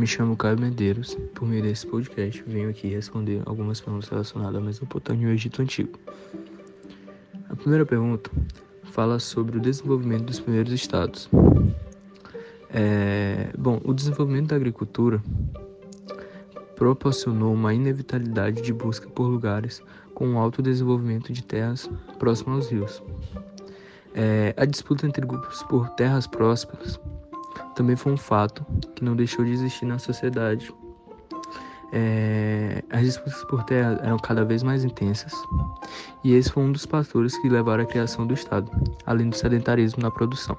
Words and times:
me 0.00 0.06
chamo 0.06 0.34
Caio 0.34 0.58
Medeiros. 0.58 1.14
Por 1.34 1.46
meio 1.46 1.62
desse 1.62 1.86
podcast, 1.86 2.42
venho 2.46 2.70
aqui 2.70 2.88
responder 2.88 3.42
algumas 3.44 3.82
perguntas 3.82 4.08
relacionadas 4.08 4.56
à 4.56 4.60
Mesopotâmia 4.64 5.24
e 5.24 5.26
ao 5.26 5.34
Egito 5.34 5.60
Antigo. 5.60 5.98
A 7.50 7.54
primeira 7.54 7.84
pergunta 7.84 8.30
fala 8.84 9.18
sobre 9.18 9.58
o 9.58 9.60
desenvolvimento 9.60 10.24
dos 10.24 10.40
primeiros 10.40 10.72
estados. 10.72 11.28
É, 12.70 13.50
bom, 13.58 13.78
o 13.84 13.92
desenvolvimento 13.92 14.48
da 14.48 14.56
agricultura 14.56 15.22
proporcionou 16.76 17.52
uma 17.52 17.74
inevitabilidade 17.74 18.62
de 18.62 18.72
busca 18.72 19.06
por 19.10 19.24
lugares 19.24 19.82
com 20.14 20.26
um 20.26 20.38
alto 20.38 20.62
desenvolvimento 20.62 21.30
de 21.30 21.44
terras 21.44 21.90
próximas 22.18 22.56
aos 22.56 22.70
rios. 22.70 23.02
É, 24.14 24.54
a 24.56 24.64
disputa 24.64 25.06
entre 25.06 25.26
grupos 25.26 25.62
por 25.64 25.90
terras 25.90 26.26
prósperas 26.26 26.98
também 27.74 27.96
foi 27.96 28.12
um 28.12 28.16
fato 28.16 28.64
que 28.94 29.04
não 29.04 29.16
deixou 29.16 29.44
de 29.44 29.52
existir 29.52 29.86
na 29.86 29.98
sociedade. 29.98 30.72
É, 31.92 32.84
as 32.90 33.02
disputas 33.02 33.42
por 33.44 33.64
terra 33.64 33.98
eram 34.02 34.16
cada 34.18 34.44
vez 34.44 34.62
mais 34.62 34.84
intensas, 34.84 35.32
e 36.22 36.34
esse 36.34 36.52
foi 36.52 36.62
um 36.62 36.70
dos 36.70 36.84
fatores 36.84 37.36
que 37.38 37.48
levaram 37.48 37.82
à 37.82 37.86
criação 37.86 38.26
do 38.26 38.34
Estado, 38.34 38.70
além 39.04 39.28
do 39.28 39.36
sedentarismo 39.36 40.02
na 40.02 40.10
produção. 40.10 40.56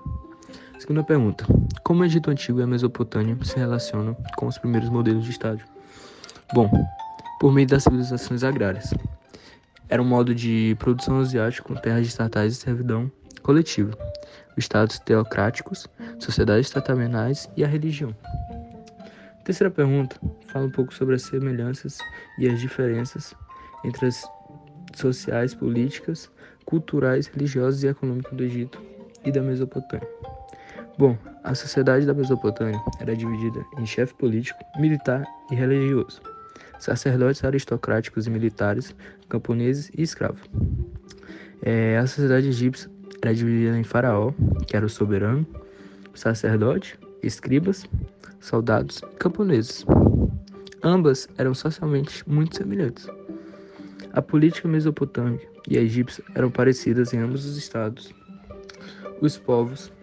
Segunda 0.77 1.03
pergunta: 1.03 1.45
Como 1.83 2.01
o 2.01 2.05
Egito 2.05 2.29
Antigo 2.29 2.59
e 2.59 2.63
a 2.63 2.67
Mesopotâmia 2.67 3.37
se 3.43 3.55
relacionam 3.55 4.15
com 4.35 4.47
os 4.47 4.57
primeiros 4.57 4.89
modelos 4.89 5.23
de 5.23 5.31
Estado? 5.31 5.61
Bom, 6.53 6.69
por 7.39 7.51
meio 7.53 7.67
das 7.67 7.83
civilizações 7.83 8.43
agrárias. 8.43 8.93
Era 9.89 10.01
um 10.01 10.05
modo 10.05 10.33
de 10.33 10.75
produção 10.79 11.19
asiático 11.19 11.67
com 11.67 11.79
terras 11.79 12.05
estatais 12.05 12.53
e 12.53 12.55
servidão 12.55 13.11
coletiva, 13.41 13.97
estados 14.57 14.99
teocráticos, 14.99 15.87
sociedades 16.19 16.67
estamenais 16.67 17.49
e 17.55 17.63
a 17.63 17.67
religião. 17.67 18.15
Terceira 19.43 19.71
pergunta 19.71 20.15
fala 20.47 20.65
um 20.65 20.71
pouco 20.71 20.93
sobre 20.93 21.15
as 21.15 21.23
semelhanças 21.23 21.97
e 22.37 22.47
as 22.47 22.59
diferenças 22.59 23.33
entre 23.83 24.07
as 24.07 24.23
sociais, 24.93 25.55
políticas, 25.55 26.29
culturais, 26.65 27.27
religiosas 27.27 27.83
e 27.83 27.87
econômicas 27.87 28.33
do 28.33 28.43
Egito 28.43 28.81
e 29.25 29.31
da 29.31 29.41
Mesopotâmia. 29.41 30.07
Bom, 30.97 31.17
a 31.43 31.55
sociedade 31.55 32.05
da 32.05 32.13
Mesopotâmia 32.13 32.79
era 32.99 33.15
dividida 33.15 33.65
em 33.77 33.85
chefe 33.85 34.13
político, 34.13 34.59
militar 34.77 35.25
e 35.49 35.55
religioso 35.55 36.21
sacerdotes 36.81 37.43
aristocráticos 37.43 38.25
e 38.25 38.29
militares, 38.29 38.95
camponeses 39.29 39.91
e 39.95 40.01
escravos. 40.01 40.41
É, 41.61 41.97
a 41.97 42.07
sociedade 42.07 42.47
egípcia 42.47 42.89
era 43.21 43.33
dividida 43.33 43.77
em 43.77 43.83
faraó, 43.83 44.31
que 44.67 44.75
era 44.75 44.85
o 44.85 44.89
soberano, 44.89 45.45
sacerdote, 46.13 46.99
escribas, 47.21 47.85
soldados 48.39 49.01
e 49.03 49.15
camponeses. 49.17 49.85
Ambas 50.83 51.29
eram 51.37 51.53
socialmente 51.53 52.27
muito 52.27 52.57
semelhantes. 52.57 53.07
A 54.13 54.21
política 54.21 54.67
mesopotâmica 54.67 55.47
e 55.69 55.77
a 55.77 55.81
egípcia 55.81 56.23
eram 56.33 56.49
parecidas 56.49 57.13
em 57.13 57.19
ambos 57.19 57.45
os 57.45 57.55
estados, 57.57 58.11
os 59.21 59.37
povos 59.37 59.93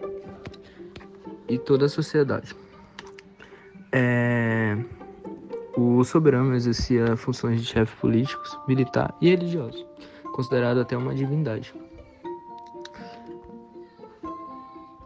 e 1.48 1.58
toda 1.58 1.86
a 1.86 1.88
sociedade. 1.88 2.54
É... 3.92 4.78
O 5.76 6.02
soberano 6.04 6.54
exercia 6.54 7.16
funções 7.16 7.60
de 7.60 7.66
chefe 7.66 7.94
políticos, 7.96 8.58
militar 8.66 9.14
e 9.20 9.28
religioso, 9.28 9.86
considerado 10.32 10.80
até 10.80 10.96
uma 10.96 11.14
divindade. 11.14 11.72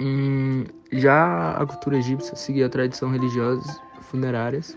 Hum, 0.05 0.65
já 0.91 1.53
a 1.53 1.65
cultura 1.65 1.97
egípcia 1.97 2.35
seguia 2.35 2.67
a 2.67 2.69
tradição 2.69 3.09
religiosa 3.13 3.81
funerárias, 4.01 4.77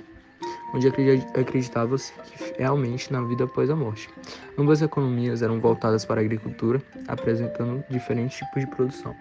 onde 0.72 0.88
acreditava-se 0.88 2.14
realmente 2.60 3.12
na 3.12 3.22
vida 3.22 3.46
após 3.46 3.72
a 3.72 3.76
morte. 3.76 4.08
Ambas 4.56 4.84
economias 4.84 5.42
eram 5.42 5.60
voltadas 5.60 6.06
para 6.06 6.22
a 6.22 6.24
agricultura, 6.24 6.80
apresentando 7.08 7.84
diferentes 7.90 8.38
tipos 8.38 8.62
de 8.62 8.68
produção. 8.68 9.16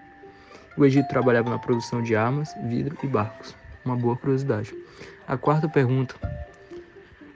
O 0.77 0.85
Egito 0.85 1.09
trabalhava 1.09 1.49
na 1.49 1.59
produção 1.59 2.03
de 2.03 2.15
armas, 2.15 2.55
vidro 2.65 2.99
e 3.03 3.07
barcos. 3.07 3.57
Uma 3.83 3.97
boa 3.97 4.15
curiosidade. 4.15 4.75
A 5.27 5.39
quarta 5.39 5.71
pergunta 5.71 6.15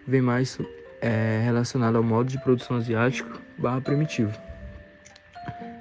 vem 0.07 0.21
mais 0.21 0.59
é, 1.01 1.41
relacionado 1.43 1.97
ao 1.97 2.03
modo 2.03 2.29
de 2.29 2.39
produção 2.39 2.77
asiático 2.77 3.41
barra 3.57 3.81
primitivo. 3.81 4.39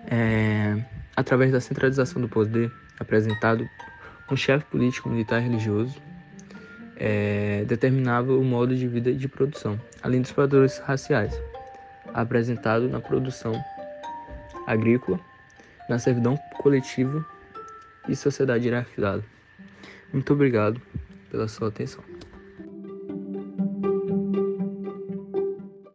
É, 0.10 0.78
através 1.18 1.52
da 1.52 1.60
centralização 1.60 2.22
do 2.22 2.30
poder 2.30 2.72
apresentado, 3.00 3.68
um 4.32 4.36
chefe 4.36 4.66
político, 4.66 5.10
militar 5.10 5.42
e 5.42 5.46
religioso 5.46 6.00
é, 6.96 7.66
determinava 7.66 8.34
o 8.34 8.44
modo 8.44 8.76
de 8.76 8.88
vida 8.88 9.10
e 9.10 9.16
de 9.16 9.28
produção, 9.28 9.80
além 10.02 10.22
dos 10.22 10.32
fatores 10.32 10.78
raciais, 10.80 11.40
apresentado 12.14 12.88
na 12.88 13.00
produção 13.00 13.54
agrícola, 14.68 15.20
na 15.90 15.98
servidão 15.98 16.38
coletiva 16.62 17.26
e 18.08 18.16
sociedade 18.16 18.68
hierarquizada. 18.68 19.24
Muito 20.14 20.32
obrigado 20.34 20.80
pela 21.32 21.48
sua 21.48 21.70
atenção. 21.70 22.04